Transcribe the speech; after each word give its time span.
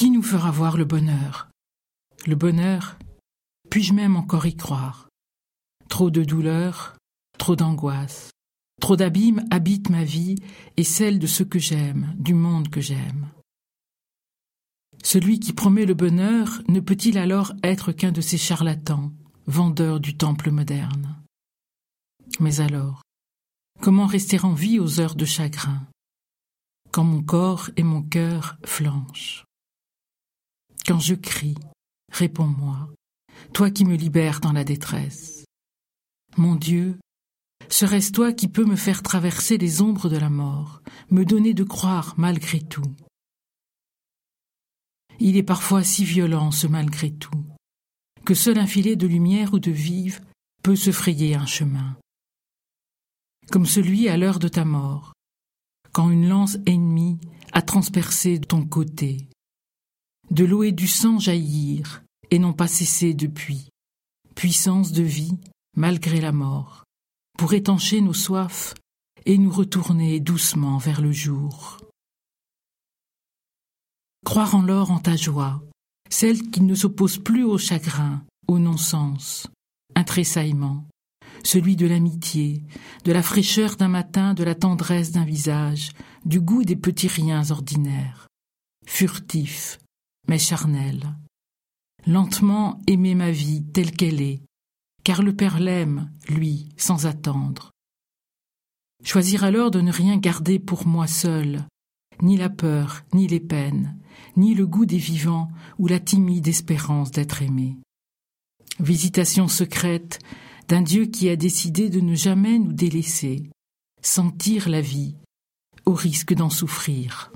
Qui 0.00 0.10
nous 0.10 0.22
fera 0.22 0.50
voir 0.50 0.78
le 0.78 0.86
bonheur? 0.86 1.50
Le 2.26 2.34
bonheur, 2.34 2.96
puis-je 3.68 3.92
même 3.92 4.16
encore 4.16 4.46
y 4.46 4.56
croire? 4.56 5.10
Trop 5.90 6.08
de 6.08 6.24
douleur, 6.24 6.96
trop 7.36 7.54
d'angoisse, 7.54 8.30
trop 8.80 8.96
d'abîmes 8.96 9.44
habitent 9.50 9.90
ma 9.90 10.04
vie 10.04 10.36
et 10.78 10.84
celle 10.84 11.18
de 11.18 11.26
ceux 11.26 11.44
que 11.44 11.58
j'aime, 11.58 12.14
du 12.16 12.32
monde 12.32 12.70
que 12.70 12.80
j'aime. 12.80 13.28
Celui 15.02 15.38
qui 15.38 15.52
promet 15.52 15.84
le 15.84 15.92
bonheur 15.92 16.62
ne 16.66 16.80
peut-il 16.80 17.18
alors 17.18 17.52
être 17.62 17.92
qu'un 17.92 18.10
de 18.10 18.22
ces 18.22 18.38
charlatans, 18.38 19.12
vendeurs 19.48 20.00
du 20.00 20.16
temple 20.16 20.50
moderne? 20.50 21.22
Mais 22.40 22.62
alors, 22.62 23.02
comment 23.82 24.06
rester 24.06 24.42
en 24.42 24.54
vie 24.54 24.80
aux 24.80 24.98
heures 24.98 25.14
de 25.14 25.26
chagrin, 25.26 25.86
quand 26.90 27.04
mon 27.04 27.22
corps 27.22 27.68
et 27.76 27.82
mon 27.82 28.02
cœur 28.02 28.56
flanchent 28.64 29.44
Quand 30.90 30.98
je 30.98 31.14
crie, 31.14 31.54
réponds-moi, 32.10 32.90
toi 33.52 33.70
qui 33.70 33.84
me 33.84 33.94
libères 33.94 34.40
dans 34.40 34.50
la 34.50 34.64
détresse. 34.64 35.44
Mon 36.36 36.56
Dieu, 36.56 36.98
serait-ce 37.68 38.10
toi 38.10 38.32
qui 38.32 38.48
peux 38.48 38.64
me 38.64 38.74
faire 38.74 39.04
traverser 39.04 39.56
les 39.56 39.82
ombres 39.82 40.08
de 40.08 40.16
la 40.16 40.30
mort, 40.30 40.82
me 41.12 41.24
donner 41.24 41.54
de 41.54 41.62
croire 41.62 42.14
malgré 42.16 42.60
tout? 42.60 42.92
Il 45.20 45.36
est 45.36 45.44
parfois 45.44 45.84
si 45.84 46.04
violent 46.04 46.50
ce 46.50 46.66
malgré 46.66 47.12
tout, 47.12 47.44
que 48.24 48.34
seul 48.34 48.58
un 48.58 48.66
filet 48.66 48.96
de 48.96 49.06
lumière 49.06 49.54
ou 49.54 49.60
de 49.60 49.70
vive 49.70 50.20
peut 50.64 50.74
se 50.74 50.90
frayer 50.90 51.36
un 51.36 51.46
chemin. 51.46 51.96
Comme 53.52 53.66
celui 53.66 54.08
à 54.08 54.16
l'heure 54.16 54.40
de 54.40 54.48
ta 54.48 54.64
mort, 54.64 55.12
quand 55.92 56.10
une 56.10 56.28
lance 56.28 56.56
ennemie 56.66 57.20
a 57.52 57.62
transpercé 57.62 58.40
ton 58.40 58.66
côté. 58.66 59.29
De 60.30 60.44
l'eau 60.44 60.62
et 60.62 60.72
du 60.72 60.86
sang 60.86 61.18
jaillir, 61.18 62.02
et 62.30 62.38
n'ont 62.38 62.52
pas 62.52 62.68
cessé 62.68 63.14
depuis, 63.14 63.70
puissance 64.36 64.92
de 64.92 65.02
vie 65.02 65.36
malgré 65.76 66.20
la 66.20 66.30
mort, 66.30 66.84
pour 67.36 67.52
étancher 67.52 68.00
nos 68.00 68.14
soifs 68.14 68.74
et 69.26 69.38
nous 69.38 69.50
retourner 69.50 70.20
doucement 70.20 70.78
vers 70.78 71.00
le 71.00 71.10
jour. 71.10 71.78
Croire 74.24 74.54
en 74.54 74.62
l'or 74.62 74.92
en 74.92 75.00
ta 75.00 75.16
joie, 75.16 75.62
celle 76.10 76.50
qui 76.50 76.60
ne 76.60 76.74
s'oppose 76.74 77.18
plus 77.18 77.44
au 77.44 77.58
chagrin, 77.58 78.22
au 78.46 78.58
non-sens, 78.58 79.48
un 79.96 80.04
tressaillement, 80.04 80.86
celui 81.42 81.74
de 81.74 81.86
l'amitié, 81.86 82.62
de 83.04 83.12
la 83.12 83.22
fraîcheur 83.22 83.76
d'un 83.76 83.88
matin, 83.88 84.34
de 84.34 84.44
la 84.44 84.54
tendresse 84.54 85.10
d'un 85.10 85.24
visage, 85.24 85.90
du 86.24 86.40
goût 86.40 86.64
des 86.64 86.76
petits 86.76 87.08
riens 87.08 87.50
ordinaires, 87.50 88.28
furtif, 88.86 89.78
mais 90.30 90.38
charnel. 90.38 91.16
Lentement 92.06 92.80
aimer 92.86 93.16
ma 93.16 93.32
vie 93.32 93.64
telle 93.64 93.90
qu'elle 93.90 94.22
est, 94.22 94.42
car 95.02 95.24
le 95.24 95.34
Père 95.34 95.58
l'aime, 95.58 96.12
lui, 96.28 96.68
sans 96.76 97.06
attendre. 97.06 97.72
Choisir 99.02 99.42
alors 99.42 99.72
de 99.72 99.80
ne 99.80 99.90
rien 99.90 100.18
garder 100.18 100.60
pour 100.60 100.86
moi 100.86 101.08
seul, 101.08 101.66
ni 102.22 102.36
la 102.36 102.48
peur, 102.48 103.02
ni 103.12 103.26
les 103.26 103.40
peines, 103.40 103.98
ni 104.36 104.54
le 104.54 104.68
goût 104.68 104.86
des 104.86 104.98
vivants 104.98 105.50
ou 105.80 105.88
la 105.88 105.98
timide 105.98 106.46
espérance 106.46 107.10
d'être 107.10 107.42
aimé. 107.42 107.76
Visitation 108.78 109.48
secrète 109.48 110.20
d'un 110.68 110.82
Dieu 110.82 111.06
qui 111.06 111.28
a 111.28 111.34
décidé 111.34 111.90
de 111.90 111.98
ne 111.98 112.14
jamais 112.14 112.60
nous 112.60 112.72
délaisser, 112.72 113.50
sentir 114.00 114.68
la 114.68 114.80
vie, 114.80 115.16
au 115.86 115.92
risque 115.92 116.34
d'en 116.34 116.50
souffrir. 116.50 117.32